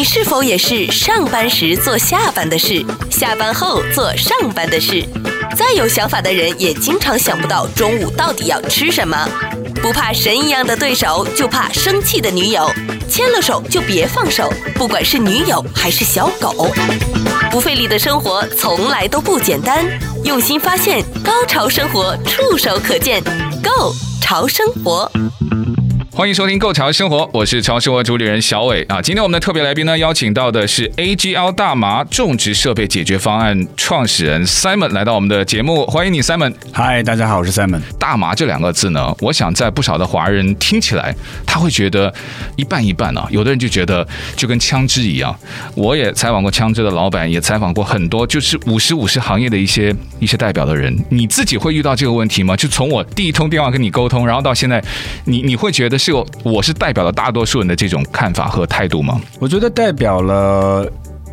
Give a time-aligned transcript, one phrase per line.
[0.00, 5.04] 你是否也是上班时做下班的事，下班后做上班的事？
[5.54, 9.28] 再有想法的人也经常想不到中午到底要吃什么。
[9.82, 12.66] 不怕神一样的对手，就怕生气的女友。
[13.10, 16.72] 牵了手就别放手，不管是女友还是小狗。
[17.50, 19.84] 不费力的生活从来都不简单，
[20.24, 23.22] 用心发现，高潮生活触手可见
[23.62, 25.12] Go 潮生活。
[26.12, 29.00] 欢迎收听《Go 潮生活》，我是潮生活主理人小伟啊。
[29.00, 36.52] 今天我们的特别来宾呢，邀请到的是 AGL 大麻种植设备解决方案创始人 Simon 来到我们的节目，欢迎你，Simon。
[36.72, 37.80] 嗨，大家好，我是 Simon。
[37.98, 41.14] 大麻这两个字呢，我想在不少的华人听起来，
[41.46, 42.12] 他会觉得
[42.56, 43.26] 一半一半啊。
[43.30, 44.06] 有的人就觉得
[44.36, 45.34] 就跟枪支一样。
[45.74, 50.94] 我也采访过枪支的老板，也采访过很多就是五十五十行业的一些一些代表的人。
[51.08, 52.54] 你自己会遇到这个问题吗？
[52.56, 54.84] 就从我第一通电话跟你沟通，然后到现在，
[55.24, 56.09] 你你会觉得是？
[56.10, 59.20] 就我是代表了大多数人的这种看法和态度吗？
[59.38, 60.84] 我觉得代表了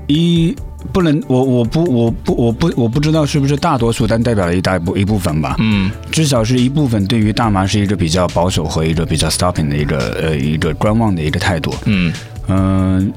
[0.06, 0.56] 一
[0.94, 5.56] 不能，我我不我不我不我不知道是不是大多数，但代表了一大部一部分吧。
[5.58, 11.74] 嗯，至少是一部分对于大麻是一个比较保守和一个比较 stopping 的一个呃一个观望的一个态度。
[11.86, 12.14] 嗯
[12.48, 13.08] 嗯、呃，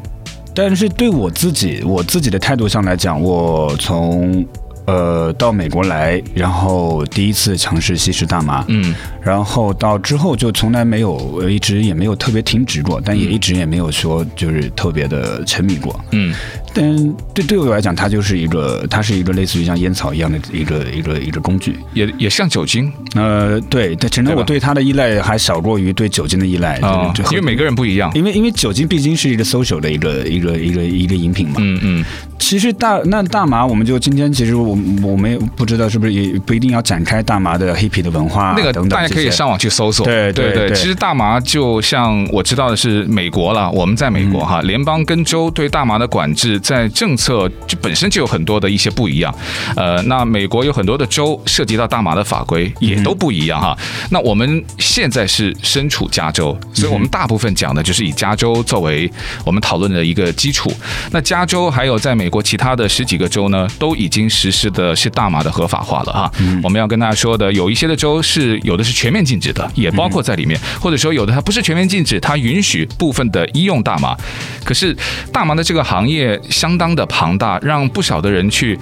[0.54, 4.42] 但是对我自己我自己的态度上来讲，我从。
[4.90, 16.34] 呃，到美国来，然后第一次尝试吸食大麻，嗯，然后到之后就从来没有，一直也没有特别停止过，但也一直也没有说就是特别的沉迷过，嗯。
[16.72, 22.92] 但对对我来讲，它就是一个，它是一个类似于像烟草一样的一个一个一个工具，也也像酒精。
[23.16, 26.78] 呃，对，但可能我对它的依赖还少过于对酒精的依赖。
[26.82, 28.08] 哦，因为每个人不一样。
[28.14, 31.56] 因为因为酒精毕竟是一个 social 的一个一个一个一个饮品嘛。
[31.58, 32.04] 嗯嗯。
[32.50, 40.04] 其实大那大麻，我们就今天其实我我们不知道是不是也不一定要展开大麻的 hippie 的文化那个等等，大家可以上网去搜索。
[40.04, 49.32] 对对对，其实大麻就像我知道的是美国了，我们在美国哈，联邦跟州对大麻的管制在政策就本身就有很多的一些不一样。
[49.76, 53.78] 呃，那美国有很多的州涉及到大麻的法规也都不一样哈。
[54.10, 59.08] 那我们现在是身处加州，所以我们大部分讲的就是以加州作为
[59.44, 60.68] 我们讨论的一个基础。
[61.12, 66.30] 那加州还有在美国其他的十几个州呢，都已经实施的是大麻的合法化了啊。
[66.62, 74.16] 我们要跟大家说的，有一些的州是有的是全面禁止的，也包括在里面，或者说有的它不是全面禁止，它允许部分的医用大麻。
[74.64, 74.96] 可是
[75.32, 78.78] 大麻的这个行业相当的庞大，让不少的人去。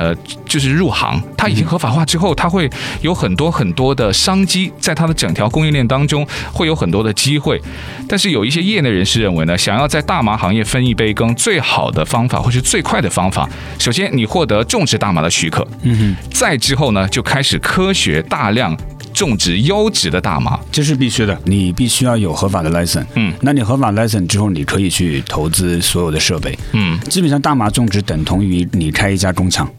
[0.00, 0.14] 呃，
[0.46, 2.70] 就是入行，它已经合法化之后，它会
[3.02, 7.60] 有很多很多的商机，在它的整条供应链当中会有很多的机会。
[8.08, 13.46] 但是有一些业内人士认为呢，想要在大麻行业分一杯羹，最好的方法或是最快的方法，
[13.78, 18.74] 首先你获得种植大麻的许可，嗯哼，再之后呢，就开始科学大量
[19.12, 29.70] 种植优质的大麻，这是必须的，你必须要有合法的 license，嗯，那你合法 license 之后，你可以去投资所有的设备，嗯，基本上大麻种植等同于你开一家工厂。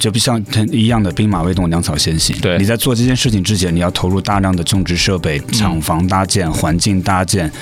[0.00, 2.34] 就不像一样的兵马未动，粮草先行。
[2.40, 7.52] 对，你在做这件事情之前，你要投入大量的种植设备、厂房搭建、环境搭建、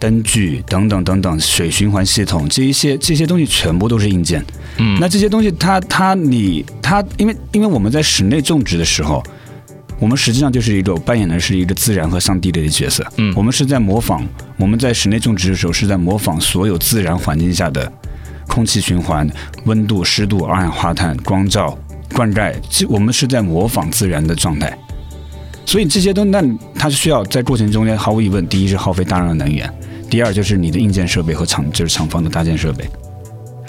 [0.00, 4.44] 灯具等等等等，水循环系统这一些这些东西全部都是硬件。
[4.78, 9.22] 嗯，那这些东西它它你它，因为因为我们在室内种植的时候，
[10.00, 13.06] 我们实际上就是一个扮演的是一个自然和上帝的角色。
[13.16, 14.26] 嗯，我们是在模仿
[14.56, 17.90] 我们在室内种植的时候是在模仿所有自然环境下的。
[18.48, 19.28] 空气循环、
[19.64, 21.76] 温度、湿度、二氧化碳、光照、
[22.14, 24.76] 灌溉，这我们是在模仿自然的状态。
[25.64, 26.40] 所以这些都，那
[26.76, 29.68] 它是需要在过程中间，毫无疑问，第一是耗费大量的能源，
[30.08, 32.88] 第二就是你的硬件设备和厂，就是厂房的搭建设备，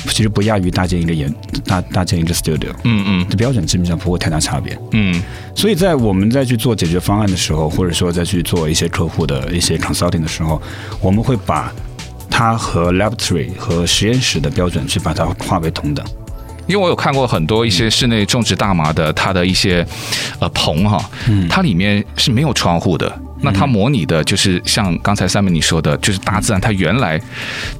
[0.10, 1.34] 其实不亚于搭建一个研
[1.66, 2.70] 搭搭建一个 studio。
[2.84, 4.78] 嗯嗯，的标准基本上不会太大差别。
[4.92, 5.20] 嗯，
[5.56, 10.62] 所以在我们再去做解决方案的时候，或者说再去做一些客户的一些 consulting 的时候，
[11.02, 11.74] 我们会把。
[12.38, 16.06] 它和 laboratory 和实验室的标准去把它划为同等，
[16.68, 19.84] 因为我有看过很多一些室内种植大麻的，它的一些
[20.38, 21.04] 呃棚哈，
[21.50, 23.12] 它里面是没有窗户的，
[23.42, 27.20] 那它模拟的就是像刚才 Simon 你说的，就是大自然它原来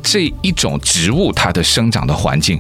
[0.02, 2.60] 这一种植物它的生长的环境。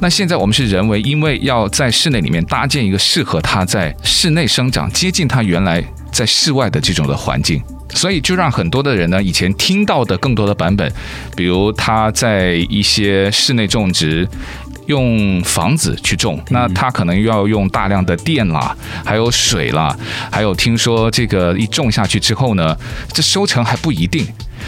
[0.00, 7.62] 那现在我们是人为，因为要在室内里面搭建一个适合它在室内生长、接近它原来在室外的这种的环境。
[7.90, 10.92] 所以就让很多的人呢，以前听到的更多的版本，
[11.36, 14.28] 比如他在一些室内种植，
[14.88, 19.96] 用房子去种，那他可能要用大量的电啦，还有水啦，
[20.30, 22.76] 还有听说这个一种下去之后呢，
[23.12, 24.26] 这收成还不一定，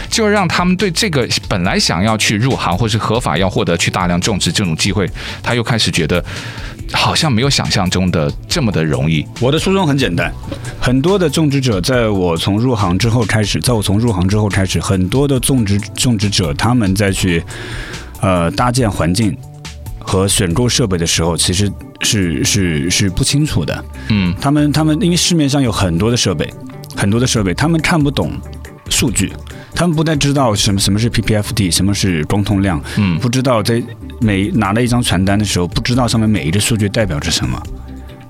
[0.08, 5.10] 就让他们对这个本来想要去入行或是合法要获得去大量种植这种机会，
[5.42, 6.24] 他又开始觉得。
[6.92, 9.24] 好像没有想象中的这么的容易。
[9.38, 10.28] 我的初衷很简单，
[10.80, 17.40] 很多的种植者在我从入行之后开始，在我从入行之后开始，很多的种植种植者他们再去，
[18.20, 19.38] 呃搭建环境
[20.10, 21.70] 和选购设备的时候，其实
[22.00, 23.84] 是是是不清楚的。
[24.08, 26.52] 嗯，他们他们因为市面上有很多的设备，
[26.96, 28.32] 很多的设备，他们看不懂
[28.88, 29.32] 数据，
[29.72, 33.80] 他们不太知道什么什么是 PPFD，什么是光通量，嗯不知道在
[34.20, 37.62] 每拿了一张传单的时候，不知道上面每一个数据代表着什么。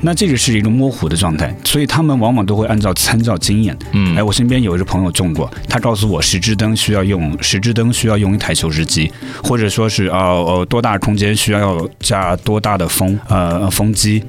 [0.03, 3.77] 那这个是一个模糊的状态，所以他们往往都会按照参照经验。
[3.93, 9.11] 嗯哎，我身边有一个朋友种过，他告诉我十支灯需要用十支灯需要用一台求湿机，
[9.43, 14.25] 或者说是呃呃多大空间需要加多大的风呃风机，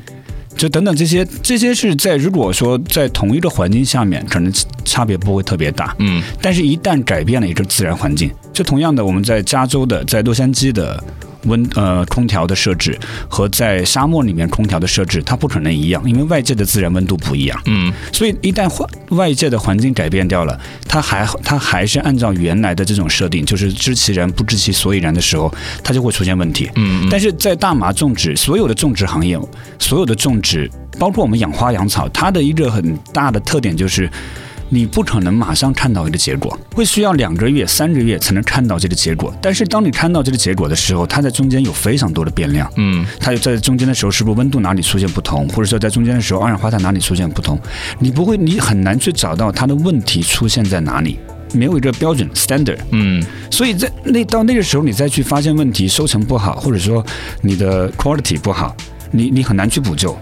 [0.57, 4.51] 就等等这些这些是在如果说在同一个环境下面，可能
[4.83, 5.95] 差别不会特别大。
[6.00, 11.01] 嗯但是，一旦改变了一个自然环境，就同样的，我们在加州的，在洛杉矶的
[11.45, 12.97] 温呃空调的设置
[13.29, 17.61] 和在沙漠里面空调的设置，它不可能一样，因为外界的自然温度不一样。
[17.65, 25.53] 嗯所以，一旦环外界的环境改变掉了，它还它还是按照原来的这种设定，就是知其然不知其所以然的时候，
[25.83, 26.69] 它就会出现问题。
[26.75, 29.39] 嗯但是在大麻种植，所有的种植行业，
[29.79, 34.09] 所有的种植，包括我们养花养草，它的一个很大的特点就是，
[34.73, 39.35] 你不可能马上看到一个结果，会需要两个月、三个月才能看到这个结果。
[39.41, 42.71] 但是当你看到这个结果的时候，它在中间有非常多的变量。
[42.77, 47.59] 嗯它在中间的时候，是不是温度哪里出现不同，或者说在中间的时候，二氧化碳哪里出现不同？
[48.00, 51.19] 你不会，你很难去找到它的问题出现在哪里，
[51.53, 52.77] 没有一个标准 standard。
[52.91, 53.21] 嗯
[53.51, 57.06] 所以在那到那个时候，你再去发现问题，收成不好，或者说
[57.41, 58.74] 你的 quality 不好，
[59.12, 60.17] 你你很难去补救。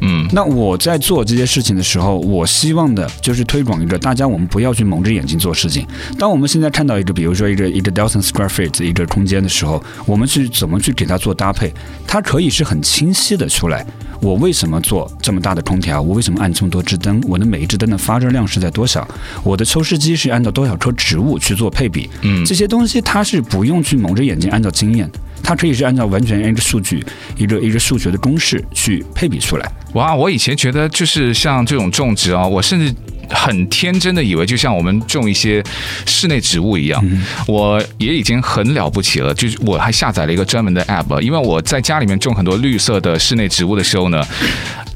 [0.00, 5.86] 嗯那我在做这些事情的时候，我希望的就是推广一个大家我们不要去蒙着眼睛做事情。
[6.18, 11.72] 当我们现在看到一个，比如说一个一个 thousand square feet 一个空间的时候，我们去怎么去给它做搭配，
[12.06, 13.86] 它可以是很清晰的出来。
[14.20, 16.00] 我为什么做这么大的空调？
[16.00, 17.20] 我为什么按这么多支灯？
[17.26, 19.06] 我的每一支灯的发热量是在多少？
[19.42, 22.08] 我的抽湿机是按照多少棵植物去做配比？
[22.22, 25.10] 嗯这些东西它是不用去蒙着眼睛按照经验，
[25.46, 27.06] 它可以是按照完全一个数据、
[27.36, 29.72] 一个一个数学的公式去配比出来。
[29.94, 32.92] 哇，我以前觉得就是像这种种植啊，我甚至
[33.30, 35.62] 很天真的以为，就像我们种一些
[36.04, 37.00] 室内植物一样，
[37.46, 39.32] 我也已经很了不起了。
[39.34, 44.20] 就是我还下载了一个专门的 app，因为我在家里面种很多绿色的室内植物的时候呢，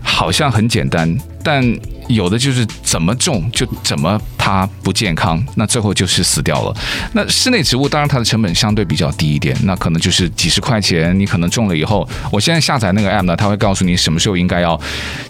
[0.02, 1.64] 好像很简单，但
[2.08, 4.20] 有的就是怎么种就怎么
[4.50, 6.76] 它不健康，那最后就是死掉了。
[7.12, 14.78] 那室内植物当然它的成本相对比较低一点，那可能就是几十块钱，你可能种了以后，我现在下载那个 app 呢，它会告诉你什么时候应该要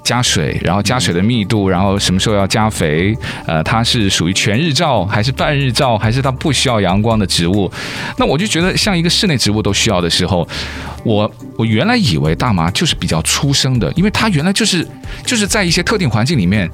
[0.03, 7.71] 加水，然后加水的密度，然后什么时候要加肥，呃，它是属于全日照还是半日照，还是它不需要阳光的植物？
[8.17, 10.47] 那我就觉得像一个室内植物都需要的时候，
[11.05, 14.87] 我我原来以为大麻就是比较粗生的，因为它原来就是
[15.25, 16.71] 就是在一些特定环境里面，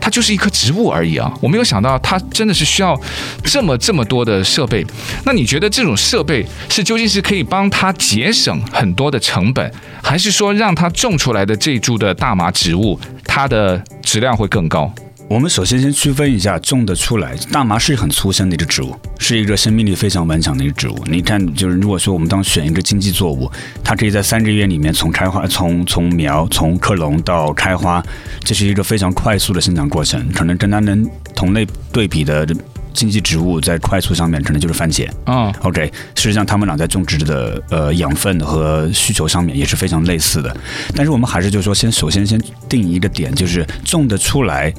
[0.00, 1.32] 它就是一棵植物而已啊。
[1.40, 2.98] 我没有想到它真的是需要
[3.44, 4.84] 这么这么多的设备。
[5.24, 9.72] 那你觉得这种设备是究竟是可以帮它节省很多的成本，
[10.02, 14.92] 还是说让它种出来的这株的大麻植物它的质量会更高？
[15.28, 20.98] 我们首先先区分一下，种得出来，大麻是很粗生的一个植物，是一个生命力非常顽强的一个植物。
[21.04, 23.50] 你看，就是如果说我们当选一个经济作物，
[23.84, 28.02] 它可以在三个月里面从开花、从从苗、从克隆到开花，
[28.40, 30.26] 这是一个非常快速的生长过程。
[30.32, 32.46] 可能跟它能同类对比的
[32.94, 35.06] 经济植物，在快速上面可能就是番茄。
[35.26, 40.56] 嗯 OK，实际上，它们俩在种植的呃养分和需求上面也是非常类似的。
[40.94, 44.72] 但是我们还是就是说，先首先先定一个点，就是种得出来。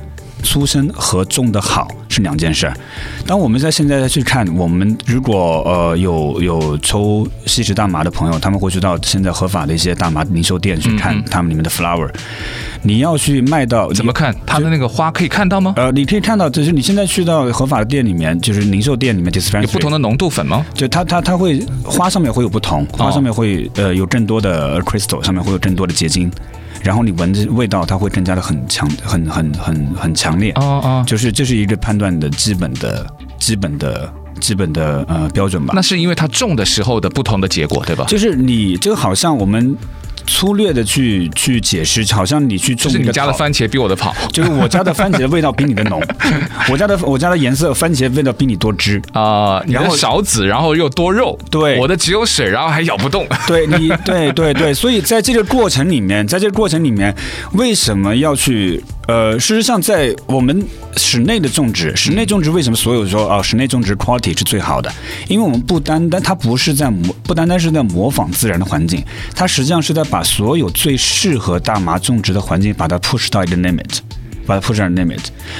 [0.44, 2.74] 出生和种的好是两件事儿。
[3.26, 12.10] 当我们在现在再去看，我们如果呃有有抽吸食大麻的朋友，他们会去到现在合法的一些大麻零售店去看他们里面的 flower。
[12.82, 15.74] 你要去卖到怎么看它的那个花可以看到吗？
[15.76, 20.66] 呃，你可以看到，就是你现在去到合法的店里面，就是零售店里面 dispensary 有不同的浓度粉吗？
[20.74, 26.32] 就它它它会花上面会有不同，花上面会呃有更多的 crystal，上面会有更多的结晶，
[26.84, 30.52] 然后你闻着味道它会更加的很强，很很很很强烈。
[30.56, 33.06] 哦哦，就是这是一个判断的基本的
[33.38, 35.74] 基本的基本的呃标准吧。
[35.76, 38.06] 那是因为它种的时候的不同的结果，对吧？
[38.08, 39.76] 就是你这个好像我们
[40.30, 46.02] 粗略的去去解释，好像你去种就是你家的番茄比我的好就是我家的番茄的味道比你的浓，
[46.72, 49.02] 我家的我家的颜色番茄味道比你多汁。
[49.14, 53.28] 啊、然后少籽，然后又多肉，对我的只有水，然后还咬不动。
[53.48, 57.16] 对你，对对对，所以在这个过程里面，在这个过程里面，
[57.54, 58.84] 为什么要去？
[59.10, 60.64] 呃，事实上，在我们
[60.96, 64.94] 室内的种植，室内种植为什么所有说啊、室内种植 quality 是最好的？
[65.28, 73.98] 因为我们不单单它不是在模，不单单是在模仿自然的环境，它实际上是在把所有最适合大麻种植的环境，把它 push 到一个 limit。
[74.50, 75.20] 把它 push on limit。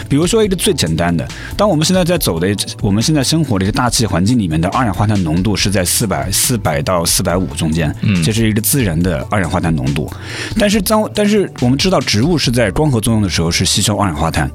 [0.10, 2.48] 比如说一个最简单的，当我们现在在走的，
[2.82, 10.12] 我们现在生活的一个大气环境里面的二氧化碳浓度是在四百四百到四百五中间，嗯，这是一个自然的二氧化碳浓度。
[10.58, 14.50] 但是当但是我们知道，植物是在光合作用的时候是吸收二氧化碳，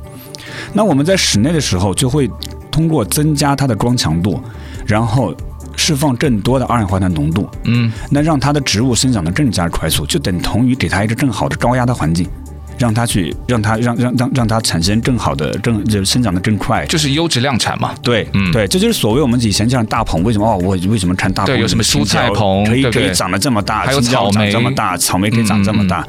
[0.73, 2.29] 那我们在室内的时候就会
[2.71, 4.43] 通过增加它的光强度，
[4.85, 5.35] 然后。
[5.77, 12.29] 释放更多的二氧化碳浓度，嗯，那让它的植物生长的更加快速，就等同于给它一个更好的高压的环境。
[12.79, 17.95] 让它去，让它让让让让它产生更好的更就生长的更快，就是优质量产嘛。
[18.03, 20.59] 对，嗯，对，这就是所谓我们以前讲大棚，为什么哦？
[20.63, 21.55] 我为什么看大棚？
[21.55, 26.07] 对，有什么蔬菜棚可以可以长得这么大，还有草莓长这么大，草莓可以长这么大。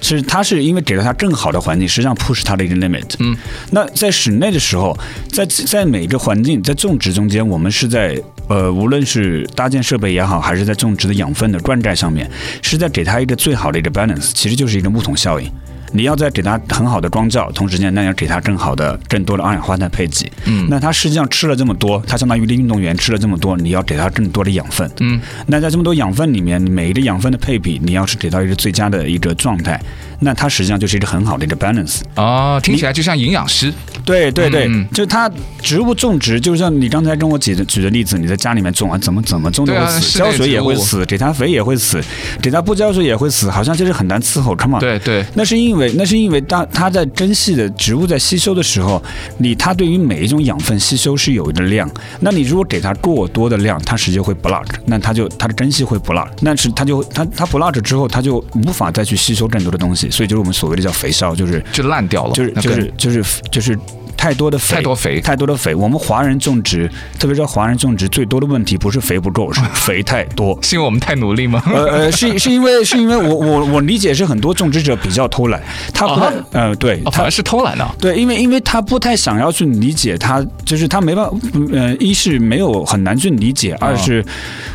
[0.00, 3.14] 其实、嗯、它是因为给了它更好的环境，实际上 push 它的一个 limit。
[3.18, 3.36] 嗯，
[3.70, 4.96] 那在室内的时候，
[5.30, 12.28] 在在每个环境在种植中间，我们是在呃，无论是搭建设备也好，还是在种植的养分的灌溉上面，
[12.62, 15.48] 是在给它一个最好的一个 balance，其实就是一个木桶效应。
[15.92, 20.30] 你要再给它很好的光照，同时间那要给它更好的、更多的二氧化碳配给。
[20.44, 24.90] 嗯，那它实际上吃了这么多，它相当于一个运动员吃了这么多，你要给它更多的养分。
[25.00, 29.80] 嗯，那在这么多养分里面，每一个养分的配比，你要是给到一个最佳的一个状态，
[30.20, 32.00] 那它实际上就是一个很好的一个 balance。
[32.16, 33.72] 哦，听起来就像营养师。
[34.04, 42.02] 对对对，嗯、就它植物种植，就像你刚才跟我举的举的例子，你在家里面种啊，怎么怎么种都会死，浇水也会死，给它肥也会死，
[42.40, 44.80] 给它不浇水也会死，好像就是很难伺候，come on。
[44.80, 49.02] 对对，那是因为那是因为当它在根系的植物在吸收的时候，
[49.38, 51.88] 你它对于每一种养分吸收是有一个量，
[52.20, 63.78] 那你如果给它过多的量，它实际会 block，那它就它的根系会 block，那是它就它它 block 之后，它就无法再去吸收更多的东西，所以就是我们所谓的叫肥烧，就是就烂掉了，就是就是就是就是。
[64.20, 65.74] 太多的肥，太多肥，太多的肥。
[65.74, 66.86] 我们华人种植，
[67.18, 70.58] 特别是华人种植最多的问题不是肥不够，是 肥太多。
[70.60, 71.62] 是因为我们太努力吗？
[71.64, 75.58] 呃呃， 是是因为是因为我我我理解是很多种植者比较偷懒，
[75.94, 77.96] 他不太、啊、呃对，反而是偷懒的、啊。
[77.98, 81.36] 对，因为因为他不太想要去理解他，就是他没办法，
[81.72, 84.22] 呃，一是没有很难去理解，二是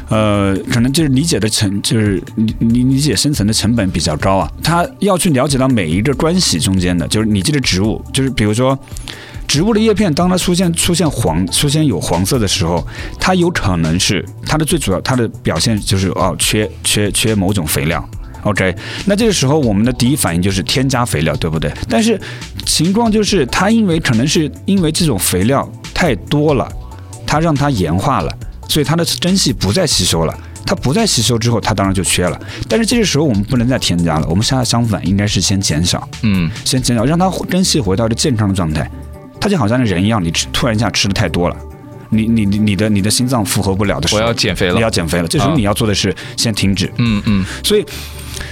[0.09, 4.51] 呃可能就是理解的成就是你你理解深层的成本比较高啊。
[4.63, 8.75] 他要去了解到每一个关系中间的，就是你这个植物，就是比如说。
[9.47, 12.85] 植物的叶片，当它出现出现黄、出现有黄色的时候，
[13.19, 18.03] 它有可能是它的最主要，它的表现就是哦，缺缺缺某种肥料。
[18.43, 18.75] OK，
[19.05, 21.73] 那这个时候我们的第一反应就是添加肥料，对不对？
[21.89, 22.19] 但是
[22.65, 26.71] 情况就是它因为可能是因为这种肥料太多了，
[27.25, 28.31] 它让它盐化了，
[28.67, 30.37] 所以它的根系不再吸收了。
[30.67, 32.39] 它不再吸收之后，它当然就缺了。
[32.67, 38.89] 但是这个时候我们不能再添加了，我们恰恰相反应该是先减少，嗯，先减少，让它根系回到一个健康的状态。
[39.45, 41.55] 它就好像人一样，你吃突然一下吃的太多了，
[42.09, 45.27] 你你你你的你的心脏负荷不了的时候，我要减肥了，你要减肥了。
[45.27, 47.85] 这时候你要做的是先停止，嗯嗯，所以。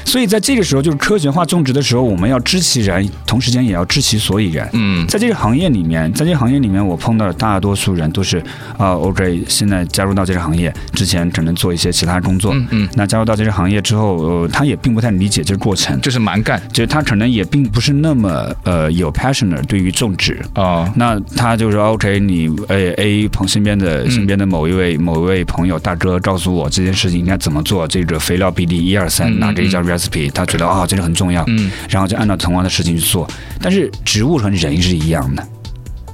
[0.06, 4.70] 所以在这个时候，就是科学化种植的时候，我们要知其然，同时间也要知其所以然。
[4.74, 8.38] 嗯，在这个行业里面，在这个行业里面，我碰到的大多数人都是
[8.78, 12.54] 啊，OK，现在加入到这个行业之前，可能做一些其他工作。
[12.54, 12.90] 嗯嗯。
[12.96, 20.64] 那加入到这个行业之后，呃，他也并不太理解这个过程，就是蛮干，就是他可能也并不是那么呃有 passion 对于种植啊。
[20.64, 33.30] 哦、那他就说 OK，你呃 A 朋身边的身边的某一位、嗯、某一位朋友大哥告诉我这件事情应该怎么做，这个肥料比例一二三，拿这一叫 recipe，他觉得啊、哦，这个很重要，嗯，然后就按照同样的事情去做。
[33.60, 35.48] 但是植物和人是一样的，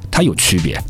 [0.10, 0.82] 它有区别。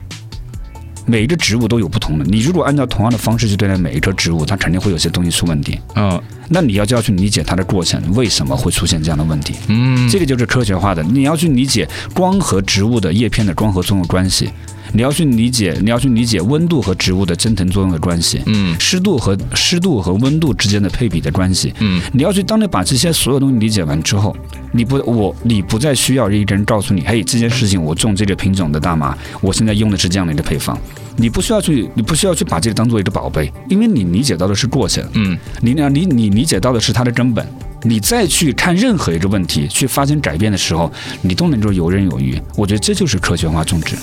[1.06, 2.26] 每一个植物都有不同的。
[2.26, 5.80] 你如果按照同样的方式去对待每一棵植物，它肯定会有些东西出问题。
[5.96, 9.56] 嗯，那你要就要去理解它的过程，为什么会出现这样的问题？
[9.70, 11.02] 嗯，这个就是科学化的。
[11.02, 14.52] 你要去理解光和植物的叶片的光合作用关系。
[14.92, 24.36] 你要去理解，你要去理解温度和植物的蒸腾作用的关系，嗯，湿度和湿度和温度之间的配比的关系，嗯，你要去，当你把这些所有东西理解完之后，
[24.72, 30.78] 你不，我，你不再需要一个人告诉你，嘿，这件事情我种这个品种的大麻，我现在用的是这样的一个配方，
[31.16, 37.46] 你不需要去，你不需要去把这个当做一个宝贝，因为你理解到的是过程，嗯，你呢，你你理解到的是它的根本。
[37.84, 42.40] 你再去看任何一个问题，去发生改变的时候，你都能够游刃有余。
[42.58, 43.96] 我觉得这就是科学化种植。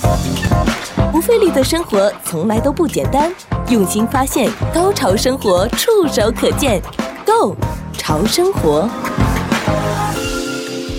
[1.11, 3.31] 不费力的生活从来都不简单，
[3.69, 6.81] 用心发现，高潮生活触手可见
[7.23, 7.55] Go
[7.95, 8.89] 潮生活。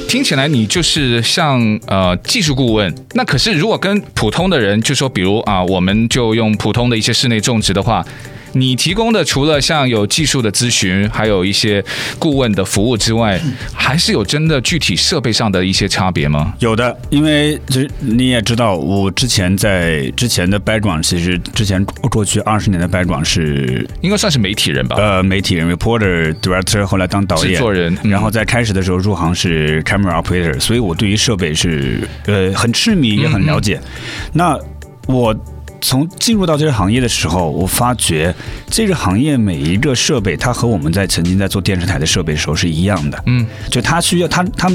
[0.09, 8.05] 听起来你就是像呃技术顾问，那可是如果跟普通的人就说，比如啊，我们就用普通的一些室内种植的话。
[8.53, 11.85] 你提供的除了像有技术的咨询，还有一些
[12.19, 13.41] 顾问的服务之外，
[13.73, 16.55] 还是有真的具体设备上的一些差别吗？
[16.59, 24.97] 有的，因为这你也知道，我之前在之前的 background，其实之前过去二十年的 background 是应该算是媒体人吧？
[24.99, 33.77] 呃，媒体人 reporter director，后来当导演、制作人，然后在开始的时候入行是 camera operator，所以我对于设备是呃很痴迷，也很了解。
[33.77, 34.59] 嗯嗯，那
[35.07, 35.37] 我。
[35.81, 38.35] 从进入到这个行业的时候，我发觉
[38.69, 43.23] 这个行业每一个设备，它和我们在曾经在做电视台的设备的时候是一样的。
[43.27, 44.71] 嗯，就它需要它它，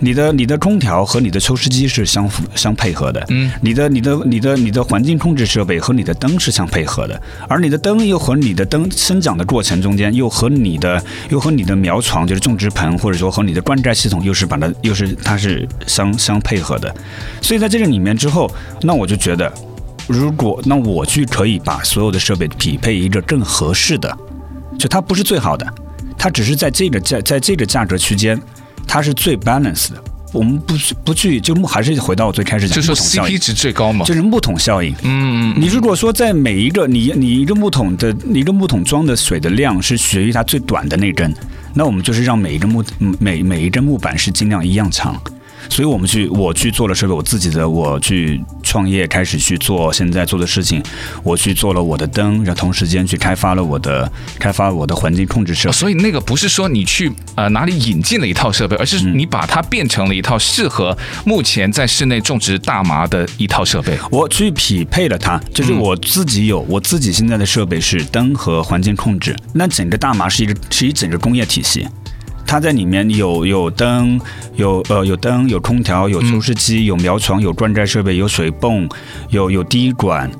[0.00, 3.24] 你的你的空调和你的抽湿机是相相配合的。
[3.30, 16.94] 嗯，你的你的你的你的环境控制设备和你的灯是相配合的，而你的灯又和你的灯生长的过程中间，又和你的又和你的苗床就是种植盆，或者说和你的灌溉系统又是把它又是它是相相配合的。
[17.40, 18.50] 所以在这个里面之后，
[18.82, 19.52] 那我就觉得。
[20.08, 24.16] 如果那我去可以把所有的设备匹配一个更合适的，
[24.78, 25.66] 就它不是最好的，
[26.18, 28.40] 它只是在这个价在这个价格区间，
[28.86, 30.02] 它是最 balance 的。
[30.32, 34.94] 我们不不去就还是回到我最开始讲，就是 CP 值最高嘛，就是木桶效应。
[35.02, 41.34] 嗯，你如果说在每一个你你一个木桶的一个木桶装的水的量是取决于它最短的那根，
[41.74, 42.82] 那我们就是让每一个木
[43.18, 45.14] 每每一根木板是尽量一样长。
[45.68, 50.82] 所以我们去，我去做了设备，我自己的，我去创业，开始去做现在做的事情，
[51.22, 55.72] 我去做了我的灯，然后同时间去开发了我的，开发我的环境控制设备。
[55.72, 63.98] 所以那个不是说你去呃哪里引进了一套设备，而是你把它变成了一套适合目前在室内种植大麻的一套设备。
[64.10, 71.86] 我去匹配了它，就是我自己有我自己现在的设备是灯和环境控制，那整个大麻是一个是一整个工业体系。
[72.52, 74.20] 它在里面有有灯，
[74.56, 78.86] 有呃有灯，有空调，有除湿机，有苗床，有灌溉设备，有水泵，
[79.30, 80.30] 有有滴管，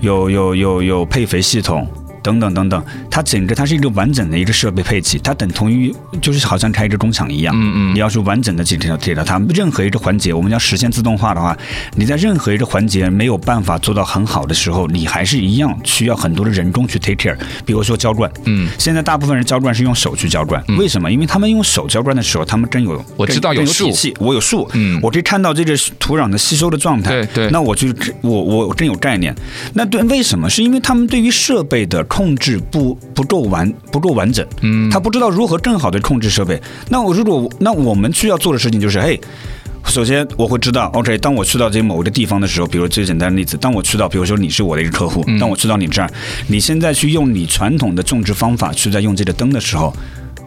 [0.00, 1.86] 有有有有配肥系统。
[2.22, 7.54] 等等等等，它整个它是一个完整的一个设备配置，它等同于就是好像开一个工厂一样。
[7.56, 11.56] 嗯嗯，你要是完整的去调调它，任何一个环节，我们要实现自动化的话，
[11.96, 17.36] 你在任何一个环节没有办法做到很好的时候，你还是一样需要很多的人工去 take care。
[17.64, 21.10] 比如说浇灌，嗯，现在大部分人浇灌是用手去浇灌，为什么？
[21.10, 27.88] 因为他们用手浇灌的时候，他们真有我知道有数，我有数，嗯，我可以看到这个土壤的吸收的状态，对对，那我就
[28.20, 29.34] 我我真有概念。
[29.74, 30.50] 那对，为什么？
[30.50, 36.60] 是因为他们对于设备的控制不不够完不够完整，嗯，他不知道如何更好的控制设备。
[36.88, 39.18] 那我如果那我们需要做的事情就是，嘿，
[39.84, 46.10] 首先我会知道，OK，当我去到这某一个地方的时候，比如最简单的例子，当我去到，比如说你是我的一个客户，当我去到你这儿，
[46.48, 49.94] 你现在去用你传统的种植方法去在用这个灯的时候，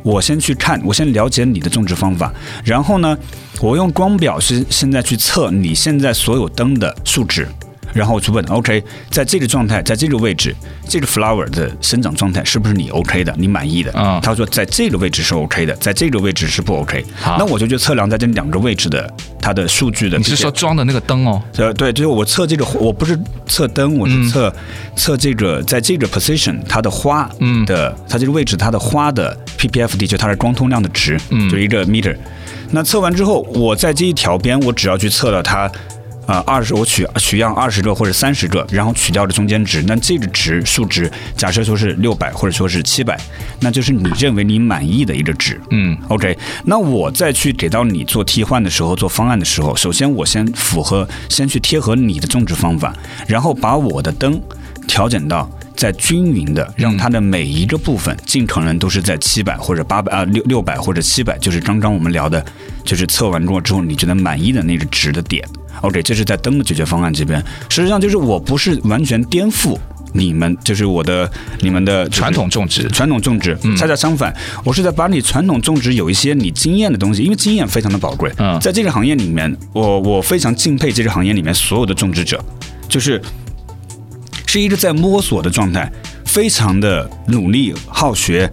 [0.04, 2.30] 我先去看，我先了解你的种植方法，
[2.66, 3.18] 然后呢，
[3.62, 7.48] 我用光表是现在去测你现在所有灯的数值。
[7.94, 10.56] 然后我去问，OK，在这个状态，在这个位置，
[10.88, 13.92] 这个 flower 的生长状态是不是你 OK 的，你满意的？
[13.94, 17.06] 啊、嗯，他说在这个位置是 OK 的，在这个位置是不 OK。
[17.22, 20.18] 好，那我就去测量在这两个位置的它的数据的。
[20.18, 21.42] 你是说装的那个灯哦？
[21.58, 27.30] 呃，对，就是我测这个，我不是测灯，我是测、嗯、测这个在这个 position 它的花
[27.68, 32.16] 的，它这个位置它的花的 ppfd 就它的光通量的值，嗯，就一个 meter。
[32.72, 35.72] 那测完之后，我在这一条边，我只要去测了它。
[36.26, 43.20] 啊，二十我取取样二十个或者三十个，然后取掉的中间值，那这个值数值，假设说是六百或者说是七百，
[43.60, 45.60] 那就是你认为你满意的一个值。
[45.72, 52.96] 嗯，OK，那我再去给到你做替换的时候，做方案的时候，首先我先符合，先去贴合你的种植方法，
[53.28, 54.42] 然后把我的灯
[54.88, 62.44] 调整到在均匀的，让它的每一个部分尽可能都是在七百或者八百啊六六百或者七百，就是刚刚我们聊的，
[62.86, 65.46] 就是测完过之后你觉得满意的那个值的点。
[65.84, 67.44] OK，这是在灯的解决方案这边。
[67.70, 69.78] 实际上就是我不是完全颠覆
[70.14, 73.58] 你们，就是我的你们的传统种植，传统种植。
[73.76, 78.32] 恰恰相反，我是在把你传统种植有一些你经验的东西，因为经验非常的宝贵。
[78.38, 82.40] 嗯，在这个行业里面，我我非常敬佩这个行业里面所有的种植者，
[82.88, 83.22] 就是
[84.48, 85.92] 是一个在摸索的状态，
[86.24, 88.50] 非常的努力好学。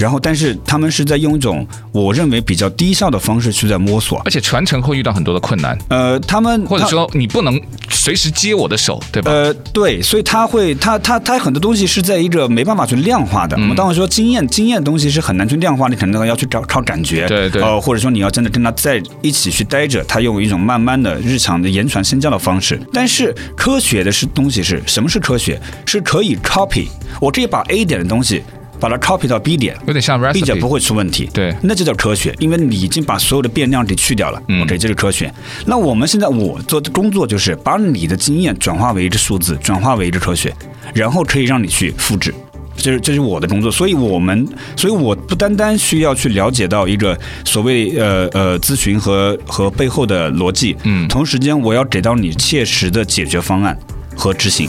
[0.00, 5.78] 然后，但是他们是在用一种我认为比较低效的方式去在摸索，而且传承会遇到很多的困难。
[5.88, 7.60] 呃，他们或者说你不能
[7.90, 9.30] 随时接我的手，对吧？
[9.30, 13.56] 呃，对，所以他会，他他他很多东西是在一个没办法去量化的。
[13.56, 17.62] 我们当然说经验，经验东西是很难去量化，你可能要去找靠感觉，对对。
[17.62, 22.80] 呃，或者说你要真的跟他在一起去待着，他用一种慢慢的日常的言传身教的方式。
[22.90, 25.60] 但是科学的是东西是什么是科学？
[25.84, 26.88] 是可以 copy，
[27.20, 28.42] 我这把 A 点的东西。
[28.80, 31.28] 把它 copy 到 B 点，有点像 recipe，并且不会出问题。
[31.32, 34.42] 对，那就叫科学，因为你已经把所有的变量给去掉了。
[34.48, 35.32] 嗯，OK，这是科学。
[35.66, 40.52] 那我们现在我做的工作就是把你的经验转化为一个数字，转化为一个科学，
[40.94, 42.34] 然后可以让你去复制。
[42.76, 53.78] 这是这是我的工作，所以我们，所以我不单单需要去了解到一个所谓呃呃咨询和和背后的逻辑，嗯，同时间我要给到你切实的解决方案
[54.20, 54.68] 和执行。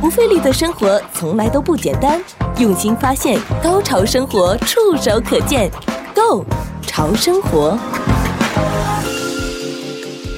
[0.00, 2.20] 不费力的生活从来都不简单，
[2.58, 5.68] 用心发现，高潮生活触手可见
[6.14, 6.46] ，Go
[6.86, 7.76] 潮生活。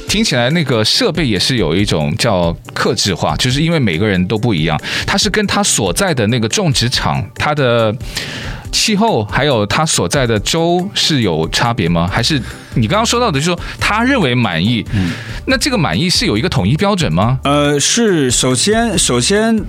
[0.08, 7.94] 听起来那个设备也是有一种叫克制化，就是因为每个人都不一样，它是跟他所在的那个种植场、它的
[8.72, 12.08] 气候，还有他所在的州是有差别吗？
[12.10, 12.42] 还是
[12.74, 15.12] 你刚刚说到的，就是说他认为满意，嗯，
[15.46, 17.38] 那这个满意是有一个统一标准吗？
[17.44, 19.64] 呃，是首先首先。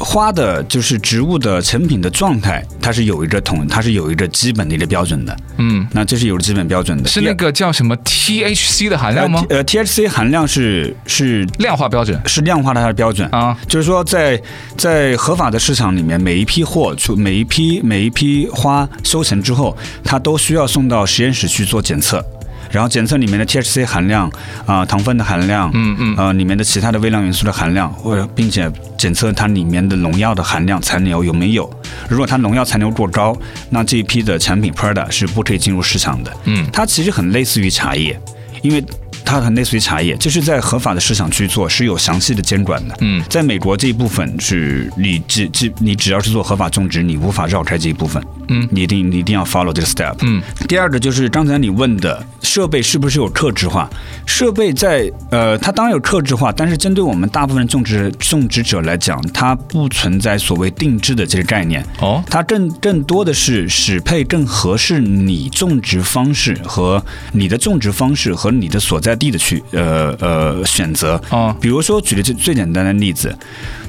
[0.00, 5.36] 花的就是植物的成品的状态，它是有一个统，它是有一个基本的一个标准的。
[5.58, 7.08] 嗯，那这是有基本标准的。
[7.08, 9.44] 是那个叫什么 THC 的含量吗？
[9.50, 13.56] 呃，THC 含量是是量化标准，是量化的它的标准啊。
[13.68, 14.36] 就是说在，
[14.76, 22.24] 在在合法的市场里面，每一批货出每一批每一批花收成之后，它都需要送到实验室去做检测。
[22.70, 24.28] 然后检测里面的 THC 含量
[24.64, 31.68] 啊、呃，糖分的含量，嗯嗯，呃，里面的其他的微量元素的含量，或者并且检测它里面的农药的含量残留有没有。
[32.08, 33.36] 如果它农药残留过高，
[33.70, 36.32] 那这一批的产品 Prada 是不可以进入市场的。
[36.44, 38.18] 嗯，它其实很类似于茶叶，
[38.62, 38.84] 因为。
[39.30, 42.96] 它很类似于茶叶，就是在合法的市场去做是有详细的监管的。
[43.00, 48.20] 嗯，在美国这一部分是你只只你只要是做合法种植，你无法绕开这一部分。
[48.48, 50.16] 嗯，你一定你一定要 follow 这个 step。
[50.22, 53.88] 嗯，第二个就是刚才你问的设备是不是有克制化？
[54.26, 61.86] 设备在呃，它当然有克制化，但是针对我们大部分种植种植者来讲，它不存在所谓定制的这个概念。
[62.00, 71.14] 哦，它更更多的是适配更合适你种植方式和你的种植方式和你的所在地的去呃呃选择。
[71.28, 73.32] 啊，比如说举个最最简单的例子，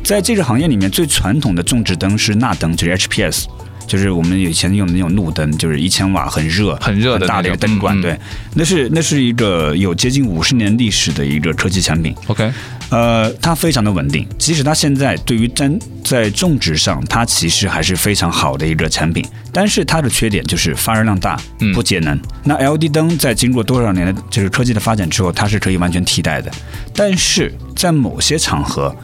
[0.04, 3.46] 在这个行业里面最传统的种植灯是钠灯，就是 HPS，
[3.92, 8.18] 就是我们以前用的那种路灯，就是一千瓦很热很热的大的一个灯管，对，
[8.56, 12.16] 那是那是一个有接近五十年历史的一个科技产品。
[12.28, 12.50] OK。
[12.90, 19.26] 呃，它非常的稳定，即使它现在对于真在种植上，它其实还是非常好的一个产品。
[19.52, 21.38] 但是它的缺点就是发热量大，
[21.74, 22.16] 不节能。
[22.16, 26.50] 嗯、那 LED 灯在经过多少年的就是科技的发展之后，它是可以完全替代的。
[26.96, 28.96] 但是在某些场合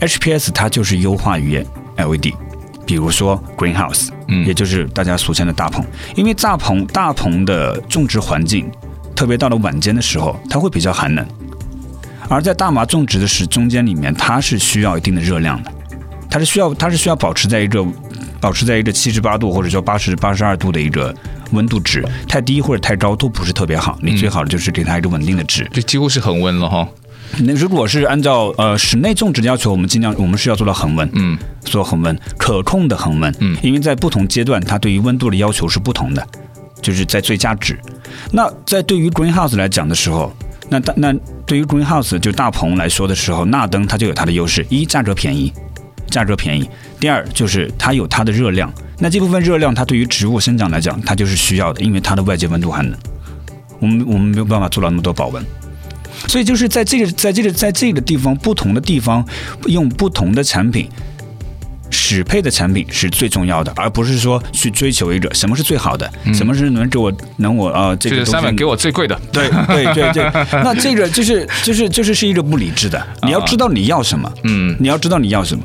[0.00, 1.64] ，HPS 它就是优化于
[1.96, 2.32] LED，
[2.84, 5.84] 比如说 Greenhouse，嗯，也就是大家俗称的大棚，
[6.16, 8.70] 因为大棚大棚的种植环境，
[9.14, 11.26] 特别到了晚间的时候，它会比较寒冷。
[12.28, 15.70] 而在大麻种植的时中间里面，它是需要一定的热量的，
[16.30, 17.84] 它是需要它是需要保持在一个
[18.40, 21.14] 保持在一个七十八度或者说八十八十二度的一个
[21.50, 23.98] 温度值，太低或者太高都不是特别好。
[24.00, 26.88] 你最好的就是给它一个稳定的值，这几乎是恒温了哈。
[27.40, 36.26] 那如果是按照呃室内种植的要求，我们尽量我们是要做到恒温，嗯，做恒温可控的恒温，嗯，因为在不同阶段它对于温度的要求是不同的，
[36.80, 37.78] 就是在最佳值。
[38.30, 40.32] 那在对于 greenhouse 来讲的时候。
[40.68, 41.12] 那大那
[41.44, 45.52] 对于 greenhouse 就大棚来说的时候，钠灯它就有它的优势：一，价格便宜，
[46.08, 46.64] 价格便宜；
[46.98, 48.72] 第二，就是它有它的热量。
[48.98, 52.98] 那这部分热量，它对于植物生长来讲，它就是需要的，因为它的外界温度寒冷。
[53.80, 55.44] 我们我们没有办法做到那么多保温，
[56.28, 59.24] 所以就是在这个在这个在这个地方，不同的地方
[59.66, 60.88] 用不同的产品。
[61.94, 70.24] 适配的产品是最重要的，而不是说去追求一个什么是最好的，嗯、什么是能给我能我啊、呃、这个东西三本给我最贵的，对对对对，
[70.64, 75.62] 那这个就是就是就是是一个不理智的，你要知道你要什么，嗯，你要知道你要什么。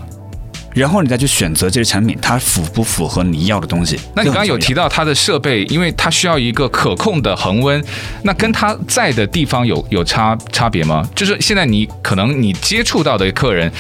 [0.74, 4.00] 然后你再去选择这些产品，它符不符合你要的东西？
[4.16, 7.84] 那你刚刚有提到它的设备，因为它需要一个可控的恒温，
[8.24, 11.08] 那跟它在的地方有有差差别吗？
[11.16, 13.72] 就是现在你可能你接触到的客人，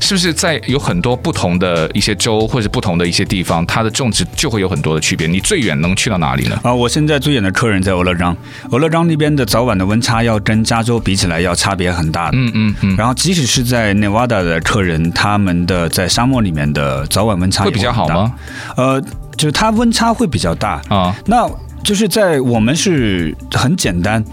[0.00, 5.26] 是不是在有很多不同的一些州或者不同的一些地方，它的种植就会有很多的区别？
[5.26, 6.58] 你最远能去到哪里呢？
[6.62, 8.36] 啊，我现在最远的客人在俄勒冈，
[8.70, 12.38] 俄勒冈那边的早晚的温差要跟加州比起来要差别很大的。
[12.38, 12.96] 嗯嗯嗯。
[12.96, 18.32] 然后即使是在 Nevada 的客人，他们的在沙漠里面的早晚温差会比较好吗？
[18.76, 19.00] 呃，
[19.36, 21.14] 就是它温差会比较大啊。
[21.26, 21.50] 那
[21.82, 24.24] 就是在我们是很简单。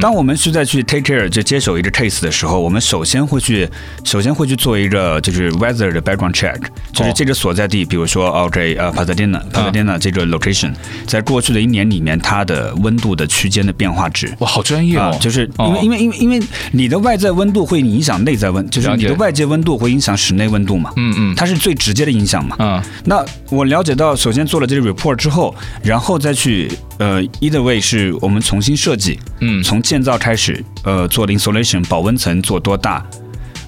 [0.00, 3.68] 当我们是在去 take care 就接手一个 case 的时候，我们首先会去，
[4.04, 6.60] 首先会去做一个就是 weather 的 background check，
[6.92, 10.72] 就是这个所在地，比如说 OK 呃 Pasadena，Pasadena 这个 location，
[11.06, 14.32] 在过去的一年里面，它的温度的区间的变化值。
[14.40, 15.16] 哇，好专业哦！
[15.20, 20.92] 就是因为因为因为因为你的外在温度会影响内在温，就是你的外界温度会影响室内温度嘛。
[20.96, 22.56] 嗯嗯，它是最直接的影响嘛。
[22.58, 33.04] 嗯，那我了解到，首先做了这个 report 之后，然后再去呃 either way 是我们重新设计，嗯，从建造开始，呃，做的 insulation 保温层做多大，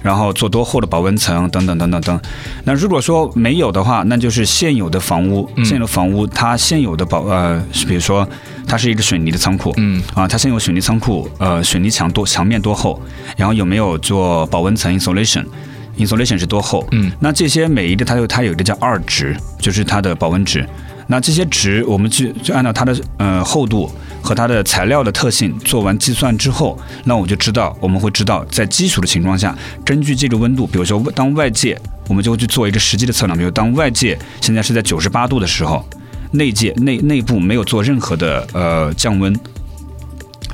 [0.01, 2.21] 然后做多厚的保温层等等等等等。
[2.65, 8.27] 那如果说没有的话，那就是现有的房屋，现有的房屋它现有的保呃，比如说
[8.67, 13.01] 它是一个水泥的仓库，嗯啊，它现有水泥仓库，呃，水泥墙多墙面多厚，
[13.37, 20.67] 然后有没有做保温层 insulation，insulation 是多厚，嗯，那这些每一个它有它有一个叫二值，就是它的保温值。
[21.11, 35.85] 那这些值我们就就按照它的呃厚度和它的材料的特性做完计算之后，那我就知道我们会知道在基础的情况下，根据这个温度，比如说当外界我们就会去做一个实际的测量，比如当外界现在是在九十八度的时候，
[36.31, 39.37] 内界内内部没有做任何的呃降温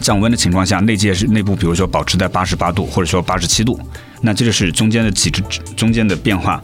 [0.01, 3.79] 降温的情况下，内界是内部比如说保持在八十八度或者说八十七度，
[4.21, 5.43] 那这就是中间的几值
[5.75, 6.59] 中间的变化，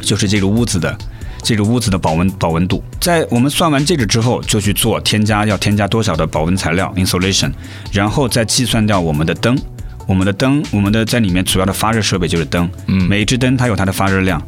[0.00, 0.96] 就是这个屋子的。
[1.42, 7.50] 这个屋子的保温保温度，在我们算完这个之后，就去做添加要添加多少的保温材料 insulation，
[7.92, 9.58] 然后再计算掉我们的灯，
[10.06, 14.40] 我们的灯，我们的在里面主要的发热设备就是灯，嗯，每一只灯它有它的发热量，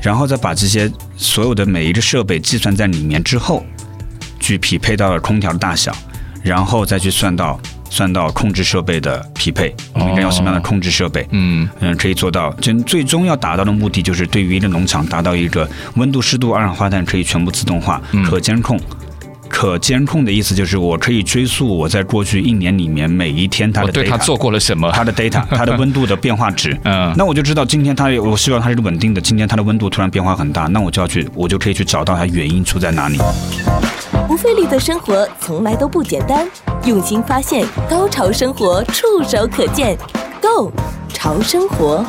[0.00, 3.64] 然后再把这些所有的每一个设备计算在里面之后，
[4.40, 5.94] 去匹配到了空调的大小，
[6.42, 7.60] 然后再去算到。
[7.92, 11.28] 算到控制设备的匹配，我们应该要什么样的控制设备？
[11.30, 12.50] 嗯嗯，可以做到。
[12.54, 18.80] 就最终要达到的目的，就是对于一个农场达到一个温度、湿度、二氧化碳可以全部自动化、可监控。
[19.50, 26.74] 可监控的意思就是，我可以追溯我在过去一年里面每一天它的 data，对它做过了什么，它的 data，它的 温度的变化值。
[26.84, 29.20] 嗯，那我就知道今天它，我希望它是稳定的。
[29.20, 33.18] 今天它的温度突然变化很大，那我就要去，我就可以去找到它原因出在哪里。
[34.32, 36.48] 不费力的生活从来都不简单，
[36.86, 39.94] 用心发现，高潮生活触手可见
[40.40, 40.72] ，Go
[41.12, 42.02] 潮生活。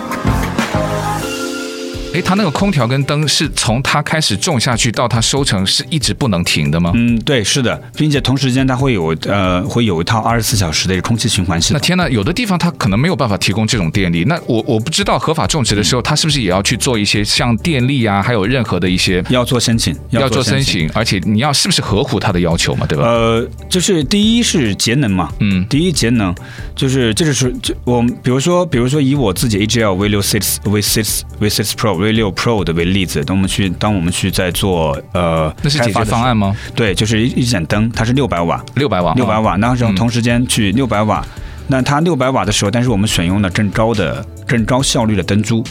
[2.13, 6.91] 哎，它那个空调跟灯是从它开始种下去到它收成是一直不能停的吗？
[6.93, 11.80] 嗯，对，是的，并且同时间它会有呃会有一套二十四小时的空气循环系统。
[11.82, 23.06] 那天呐，有的地方它可能没有办法提供这种电力，那我我不知道合法种植的时候，它是不是也要去做一些像电力啊，还有任何的一些要做申请，要做申请，而且你要是不是合乎它的要求嘛，对吧？
[23.06, 26.34] 呃，就是第一是节能嘛，嗯，第一节能
[26.76, 36.55] 就是这就是就我比如说比如说以我自己 AGL V 六 six V six V six Pro V 六 Pro 的为例子，当我们去，当我们去在做呃，那是解决方案吗？
[36.75, 39.55] 对，就是一一盏灯，它是六百瓦，六百瓦，六百瓦。
[39.55, 45.63] 那时候同时间去六百瓦，嗯、那它六百瓦的时候，但是我们选用了更高的、更高效率的灯珠。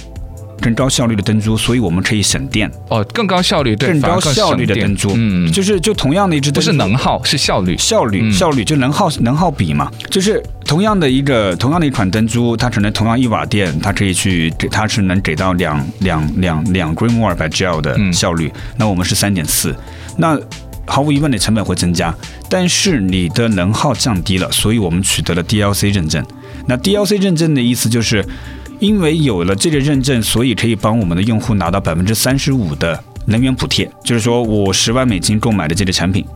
[0.63, 3.05] 更高效率的灯珠，所以我们可以省电哦。
[3.13, 9.91] 更高效率，对，更高效率的灯珠，嗯，就是就同样的一支灯，不是能耗，是效率，效率，效率，就能耗能耗比嘛。
[10.09, 18.51] 就是同样的一个同样的一款灯珠，它可能同样一瓦电，它可以去给，它是能给到两两两两 Greenwatt per joule 的效率。
[18.77, 19.75] 那我们是三点四，
[20.17, 20.39] 那
[20.87, 22.15] 毫无疑问的成本会增加，
[22.49, 26.25] 但是你的能耗降低了，所以我们取得了 DLC 认证。
[26.69, 28.25] 那 DLC 认证的意思就是。
[28.83, 33.89] 因为有了这个认证，所以可以帮我们的用户拿到百分之三十五的能源补贴。
[34.03, 36.27] 就是说我十万美金购买的这个产品，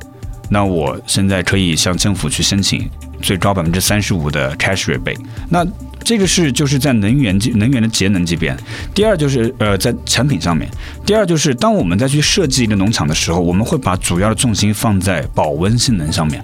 [0.49, 2.89] 那我现在可以向政府去申请
[3.21, 5.19] 最高百分之三十五的 cash rebate。
[5.49, 5.67] 那
[6.05, 8.57] 这个是就是在能源能源的节能这边。
[8.95, 10.71] 第二就是呃在产品上面，
[11.05, 16.41] 第二就是当我们再去设计一个农场的时候，我们会把主要的重心放在保温性能上面。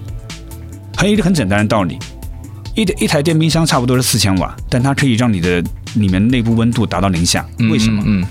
[0.97, 1.97] 还有一个很简单的道理，
[2.75, 5.63] 一一台电冰箱差不多是四千瓦，但它可以让你的
[5.95, 8.03] 里面内部温度达到零下，为什么？
[8.05, 8.27] 嗯，嗯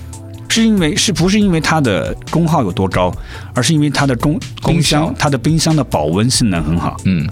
[0.48, 3.10] 是因为是不是因为它的功耗有多高，
[3.54, 6.96] 而是因为它的功冰箱它的冰箱的保温性能很好。
[7.04, 7.26] 嗯。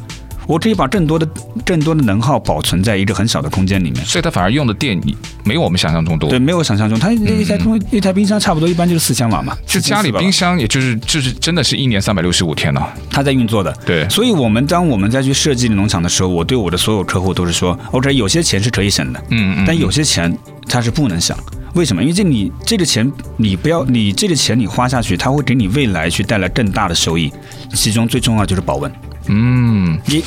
[0.51, 1.25] 我可以把更多的、
[1.65, 5.01] 更多的能耗保存在一个很小的空间里面，所以它反而用的电
[5.45, 6.29] 没有我们想象中多。
[6.29, 9.57] 对，没有想象中，它一台空、嗯、一台冰箱差不多一般就是四千瓦嘛。
[9.65, 13.73] 就家里冰箱，也就是就是真的是一年三百六十五天呢、啊，它在运作的。
[13.87, 20.37] 对，所以我们当我们再去设计农场的时候，我对我的所有客户都是说，OK，有些钱是可以省的，嗯嗯，但有些钱
[20.67, 21.37] 它是不能省。
[21.75, 22.03] 为什么？
[22.03, 27.33] 因为这你这个钱你不要，你这个钱你花下去，它会给你未来去带来更大的收益。
[27.73, 28.91] 其中最重要就是保温。
[29.31, 30.23] 嗯，你。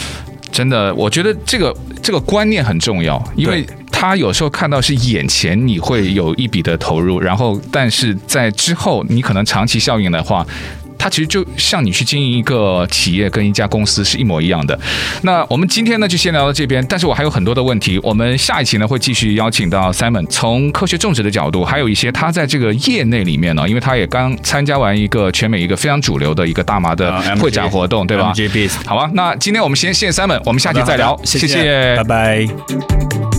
[0.52, 10.46] 真的，我觉得这个这个观念很重要，因为他有时候看到是眼前你会有一笔的投入，然后但是在之后你可能长期效应的话。
[11.04, 14.80] 它其实就像你去经营一个企业跟一家公司是一模一样的。
[15.24, 18.00] 那我们今天呢就先聊到这边，但是我还有很多的问题。
[18.02, 28.34] 我们下一期呢会继续邀请到 Simon，从科学种植的角度，还有一些他在这个业内里面呢，因为他也刚参加完一个全美一个非常主流的一个大麻的会展活动，对吧？
[28.86, 33.33] 好吧，那今天我们先谢谢 Simon，我们下期再聊，谢谢，拜拜。